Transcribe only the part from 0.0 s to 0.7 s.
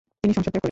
তিনি সংসার ত্যাগ করেন।